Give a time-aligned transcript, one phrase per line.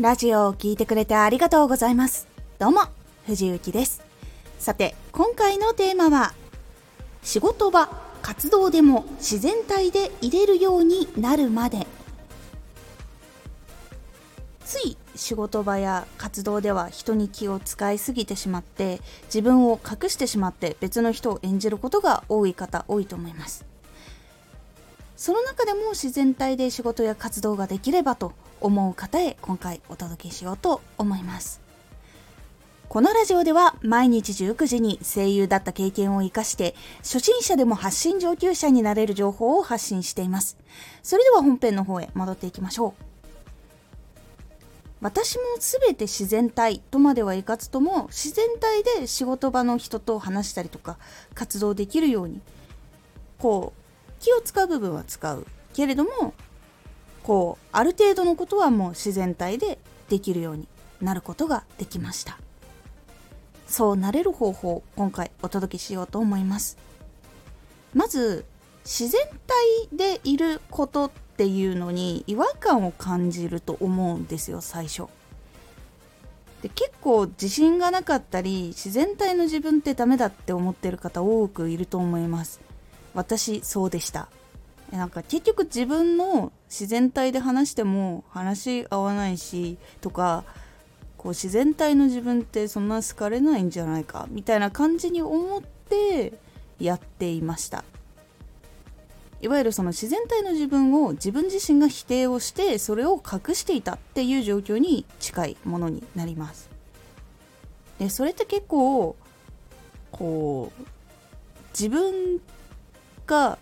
[0.00, 2.28] ラジオを聴いてくれてありがとうございます。
[2.60, 2.82] どうも、
[3.26, 4.00] 藤幸です。
[4.60, 6.34] さて、今回のテーマは、
[7.24, 7.88] 仕事場、
[8.22, 11.84] 活動でも自然体で入れるようになるまで。
[14.64, 23.64] つい仕事場や活動では人に気を使いすぎてしまって自分を隠してしまって別の人を演じることが多い方多いと思います
[25.16, 31.60] その中でも自然体で仕事や活動ができればと思う方へ今回お届けしようと思います。
[32.88, 40.56] このラジオでは毎日19時に声優だった経験を活かして初心者でも発信上級者になれる情報を発信しています。
[41.02, 43.08] それでは本編の方へ戻っていきましょう。
[45.00, 50.98] 私も全て自然体とまではいかずとも自然体で仕事場の人と話したりとか
[51.34, 52.40] 活動できるように
[53.38, 56.34] こう気を使う部分は使うけれども
[57.28, 60.66] こうある程度のことはもう自然体でできるように
[61.02, 62.38] なることができました。
[63.66, 66.78] そうなれる方法を今回お届けしようと思います。
[67.92, 68.46] まず
[68.82, 69.20] 自然
[69.90, 75.02] 体でいることっていうのに違和感を感じると思うんですよ最初。
[76.62, 82.58] で結構自信がなかったり自然体の自分ってダメだって思ってる方多くいると思います。
[83.12, 84.30] 私そうでした。
[84.92, 90.44] なんか結局自分の自然体で話しても話し合わないしとか
[91.18, 96.32] こう自然体の自分ってそんな好かれないんじゃないかみたいな感じに思って
[96.78, 97.84] やっていました。
[99.40, 106.68] いわゆるその自然体の自分を自分自身が否定をしてそれを隠していたっていう状況に近いものになります。
[107.98, 109.16] でそれって結構
[110.10, 110.82] こう
[111.70, 112.40] 自分
[113.26, 113.58] が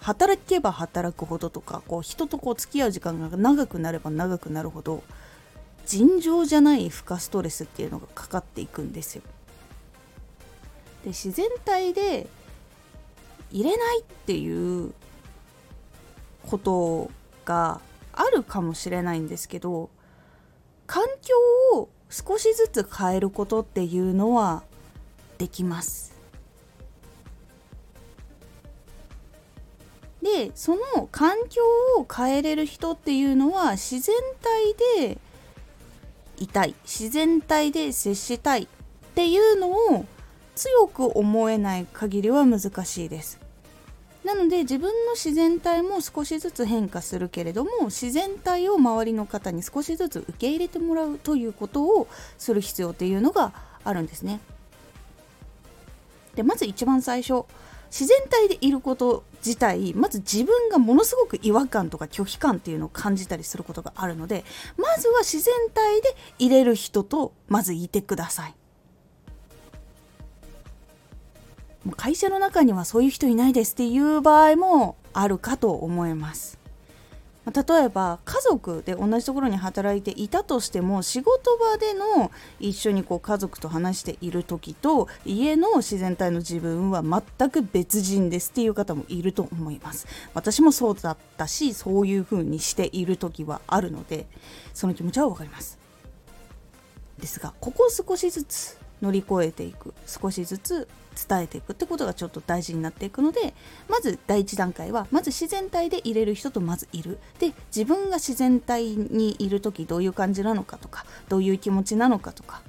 [0.00, 5.02] 働けば働くほどとかこう人とこう付き合う時間が長くなれば長くなるほど
[5.86, 9.22] 尋常じゃない負荷ストレスっていうのがかかっていくんですよ。
[11.04, 12.26] で自然体で
[13.50, 14.92] 入れないっていう
[16.48, 17.10] こと
[17.44, 17.80] が
[18.12, 19.90] あるかもしれないんですけど
[20.86, 24.62] 環境を少しずつ変えることっていうのは
[25.38, 26.09] できます。
[30.22, 31.62] でその環境
[31.98, 35.18] を変えれる人っていうのは自然体で
[36.38, 36.74] いたい。
[36.84, 38.66] 自然体で接したいっ
[39.14, 40.04] ていうのを
[40.54, 43.38] 強く思えない限りは難しいです。
[44.24, 52.06] なので自分の自然体も少しずつ変化するけれども自然体を周りの方に少しずつ受け入れてもらうということを
[52.36, 54.40] する必要っていうのがあるんですね。
[56.34, 57.44] でまず一番最初。
[57.90, 64.44] 自然体でいること自体まず自分がものすごく違和感とか拒否感っていうのを感じたりすることがあるので
[64.76, 68.54] まずは自然体で入れる人とまずいてください。
[71.96, 76.59] 会社の中にはそういう人いないですっていう場合もあるかと思います。
[77.46, 90.06] 例えば家族で同じところに働いていたとしても仕事場での一緒にこう家族と話している時と家の自然体の自分は全く別人ですっていう方もいると思います。
[90.34, 94.26] 私もそうだったしそういう風にしている時はあるので
[94.74, 95.78] その気持ちはわかります。
[97.18, 99.94] ですがここを少しずつ乗り越えていく。
[100.06, 100.88] 少しずつ
[101.28, 103.54] 伝えていくってことがちょっと大事になっていくので
[103.88, 107.18] まず第一段階はまず自然体で入れる人とまずいる。
[107.38, 112.62] で自分が自然体にいる時どういう感じなのかとかどういう気持ちなのかとか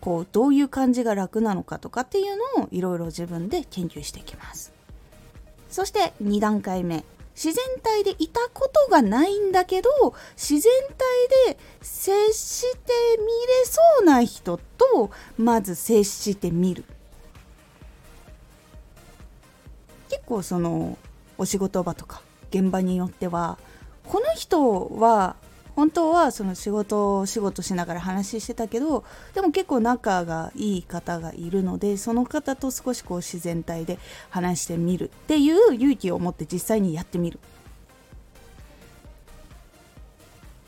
[0.00, 4.72] こうどういう感じが楽なのかとかっていうのをいろいろ自分で研究していきます。
[5.68, 7.04] そして2段階目。
[7.34, 9.90] 自然体でいたことがないんだけど
[10.36, 10.72] 自然
[11.46, 16.84] 体で接してみれそうな人とまず接してみる。
[20.08, 20.98] 結構その
[21.36, 23.58] お仕事場とか現場によっては
[24.04, 25.36] この人は
[25.76, 33.98] 本当はその仕事仕事しながら話してたけどでも結構仲がいい方がいるのでその方と少しこう自然体で
[34.28, 37.38] 話してみるっていう勇気を持って実際にやってみる。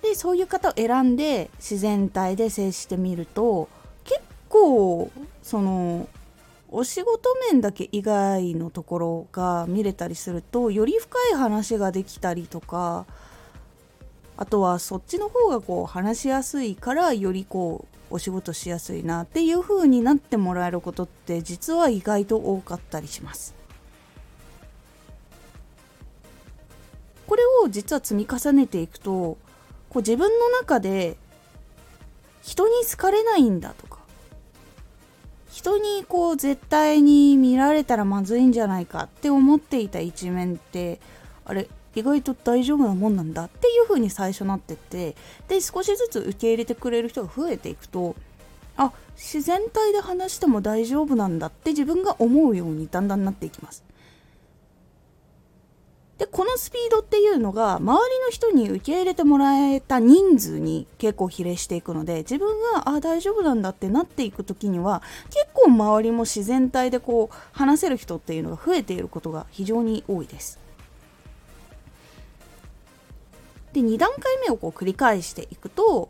[0.00, 3.68] でそういう方を選んで自然体で接してみると
[4.04, 5.10] 結構
[5.42, 6.08] その
[6.76, 13.06] お仕事面だけ以外のところが見れたりするとより深い話ができたりとか
[14.36, 23.54] あとはそっちの方がこう話しやすいからよりこうお仕事しやすいなっていう風になってもらえることって実は意外と多かったりします。
[27.28, 29.38] これを実は積み重ねていくとこ
[29.94, 31.16] う自分の中で
[32.42, 33.93] 人に好かれないんだとか
[35.64, 41.00] 人にこう絶対に見られたらまずいんじゃないかって思っていた一面って
[41.46, 45.16] あれ意外と大丈夫なもんなんだっていう風に最初なってて
[45.48, 48.14] で少しずつ受け入れてくれる人が増えていくと
[48.76, 53.84] あ自然体で話しても大丈夫なんだって自分が思うようにだんだんなっていきます。
[56.18, 70.60] でこのスピードっていうのが周りの人に受け入れてもらえた人数に結構比例していくので自分があ大丈夫なんだってなっていく時には結構周りも自然体でこう話せる人っていうのが増えていることが非常に多いです。
[73.72, 76.08] で2段階目をこう繰り返していくと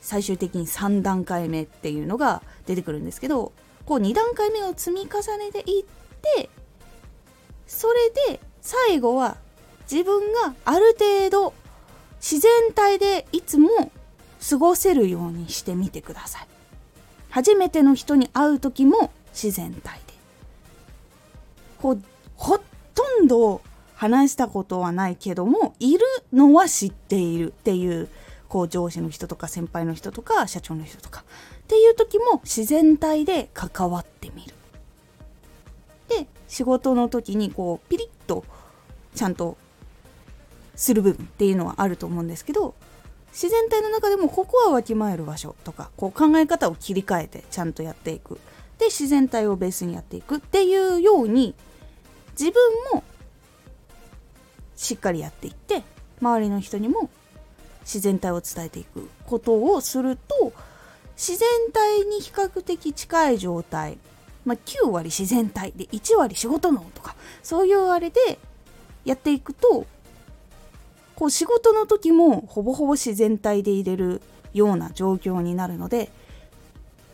[0.00, 3.52] 最終的に3段階目っていうのが出てくるんですけど
[3.84, 5.84] こう2段階目を積み重ねていっ
[6.34, 6.50] て
[7.68, 9.36] それで最後は
[9.88, 11.54] 自分がある程度
[12.16, 13.92] 自然体でいつも
[14.50, 16.48] 過ごせるようにしてみてください。
[17.30, 20.14] 初めての人に会う時も自然体で。
[21.78, 22.02] こう
[22.34, 22.64] ほと
[23.22, 23.60] んど
[23.94, 28.08] 話したことはないけどもいるのは知っているっていう
[28.48, 34.54] こう上司の人とか先輩の人とか社長の人とかっていう時も自然体で関わってみる。
[36.08, 38.15] で仕事の時にこうピリッ
[39.16, 39.56] ちゃんと
[40.76, 42.74] する部分っていうのはあると思うんですけど
[43.32, 48.38] 自然体の中でもここはわきまえる場所とかこう考え方を切り替えてちゃんとやっていく。
[48.78, 50.36] で自然体をベースにやっていく。
[50.36, 51.54] っていうように
[52.38, 52.54] 自分
[52.94, 53.02] も
[54.74, 55.82] しっかりやっていって
[56.20, 57.10] 周りの人にも
[57.82, 60.52] 自然体を伝えていくことをすると
[61.16, 63.98] 自然体に比較的近い状態、
[64.44, 68.38] まあ、9割自然体で1割仕事脳とかそういうあれで
[69.06, 69.86] やっていくと
[71.14, 74.20] こう仕事の時もほぼほぼ自然体で入れる
[74.52, 76.10] ような状況になるので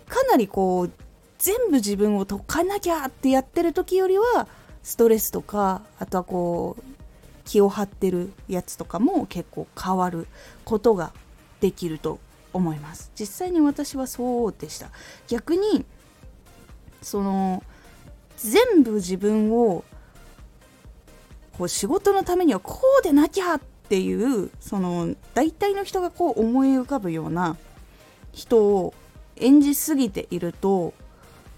[0.09, 0.93] かなりこう
[1.39, 4.49] 全部自分を解かなきゃってやってる時よりは
[4.83, 6.83] ストレスとかあとはこう
[7.45, 10.27] 気を張ってるやつとかも結構変わる
[10.65, 11.13] ことが
[11.61, 12.19] できると
[12.53, 13.11] 思います。
[13.19, 14.91] 実際に私はそうでした。
[15.29, 15.85] 逆に
[17.01, 17.63] その
[18.37, 19.85] 全部自分を
[21.59, 27.57] こう仕事のためにはこうでなきゃっていうその大体の人がこう思い浮かぶような
[28.33, 28.95] 人を
[29.37, 30.95] 演じすぎていると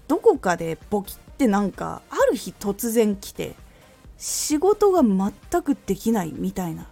[0.07, 3.55] どこかでボキってなんかある日突然来て
[4.17, 6.87] 仕事が全くできないみたいな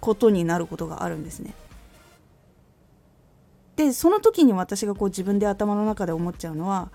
[0.00, 1.54] ことになることがあるんですね。
[3.76, 6.90] でその時に私がこう自分で頭の中で思っちゃうのは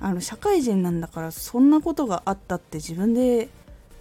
[0.00, 3.50] あの社会人なんだからそんなことがあったって自分で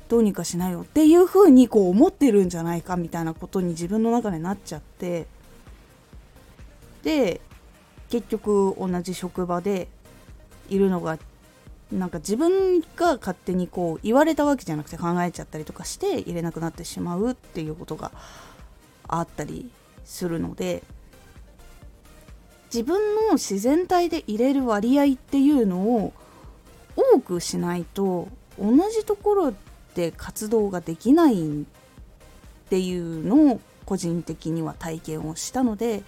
[0.09, 5.27] どうにかしないよっていうふうにこう思ってるんじゃないかみたいなことに自分の中でなっちゃって。
[7.03, 7.39] で
[8.09, 9.88] 結局同じ職場で
[10.67, 11.17] いるのが
[11.91, 18.12] なんか自分が勝手にこう言われたわけじゃなくて考えちゃったりとかして入れなくなってしまうっていうことが
[19.07, 19.71] あったり
[20.05, 20.83] するので
[22.73, 26.13] 自分の自然体で入れる割合っていうのを
[26.95, 28.27] 多くしないと
[28.59, 29.53] 同じところ
[29.95, 31.65] で活動ができないっ
[32.69, 36.03] ていうのを個人的には体験をしたので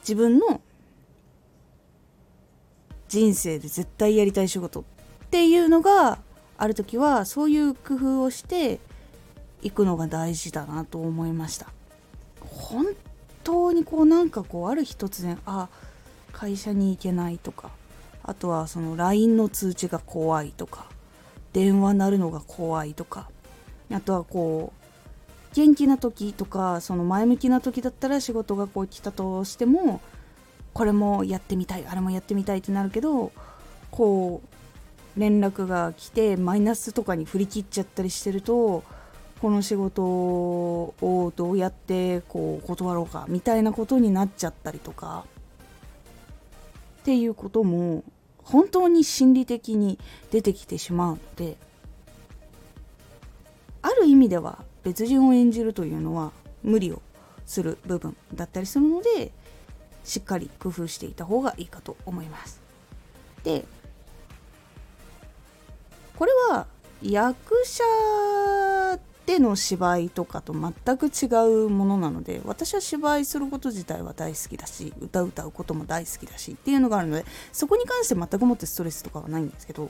[0.00, 0.60] 自分の
[3.08, 4.84] 人生で絶対やりたい仕事っ
[5.30, 6.18] ていうのが
[6.58, 8.80] ある時はそういう工夫をして
[9.62, 11.66] いくのが大事だなと思いました。
[12.40, 12.86] 本
[13.44, 15.68] 当にこうなんかこうある日突然あ
[16.32, 17.70] 会社に行けないとか
[18.22, 20.86] あとはその LINE の通知が怖いとか
[21.52, 23.28] 電話鳴るのが怖いとか。
[23.92, 30.00] あとはこう元気な時とかその前向きな時だったら仕事がこう来たとしても
[30.72, 33.32] これもやってみたいあれもやってみたいってなるけど
[33.90, 34.42] こ
[35.16, 38.84] う連絡が来てマイナスとかに振り切っちゃったりしてると
[39.40, 45.24] この仕事をどうやってこう断ろうかみたいなことになっちゃったりとか。
[47.00, 48.04] っていうことも
[48.50, 49.98] 本当に心理的に
[50.30, 51.56] 出てきてしまうので
[53.82, 57.00] ある意味では別人を演じるというのは無理を
[57.46, 59.32] する部分だったりするので
[60.04, 62.60] しっかり工夫していた方がいいかと思います。
[63.44, 63.64] で
[66.16, 66.66] これは
[67.02, 67.82] 役者
[69.30, 71.26] での芝居とかと全く違
[71.66, 79.88] うものなので私は芝居すること自体は大好きだし歌歌うことも大好きだしっていうのがあるのでそこに関して全くもってストレスとかはないんですけど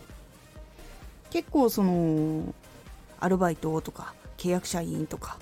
[1.31, 2.53] 結構その
[3.19, 5.39] アルバイトとか契約社員とか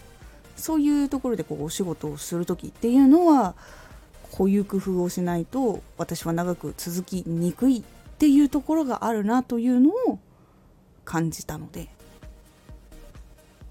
[0.54, 3.56] そういうところでこうお仕事をする時っていうのは
[4.30, 7.82] こういう工夫をしないと私は長く続きにくいっ
[8.18, 10.20] ていうところがあるなというのを
[11.04, 11.88] 感じたので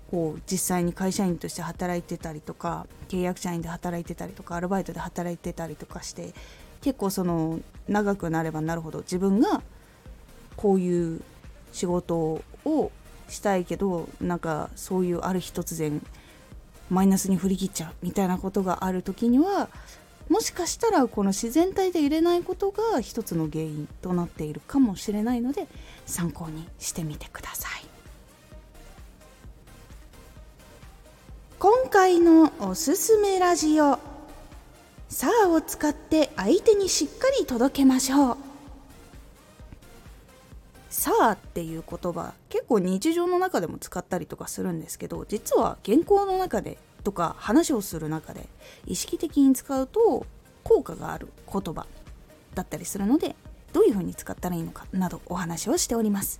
[0.09, 6.33] こう実際に会社員として働いてたりとか契約社員で働いてたりとかアルバイトで働いてたりとかして
[6.81, 9.61] 結構その長くなればなるほど自分が
[10.55, 11.21] こういう
[11.71, 12.91] 仕事を
[13.27, 16.01] したいけどなんかそういうある日突然
[16.89, 19.69] マイナスに振り切っちゃうみたいなことがある時には
[20.29, 25.67] もしかしたらこの自然体で入れないことが一つの原因となっているかもしれないので
[26.05, 27.86] 参考にしてみてください。
[31.59, 33.97] 今回のおすすめラジオ
[35.09, 38.37] 「さあ」を使って相手にしっかり届けましょう。
[40.91, 48.47] さあっていう言葉結構日常の中でも使ったりとかするんですけど実は原稿の中でとか話をする中で
[48.85, 50.27] 意識的に使うと
[50.63, 51.87] 効果がある言葉
[52.53, 53.35] だったりするので
[53.73, 56.39] どういう風に使ったらいいのかなどお話をしております。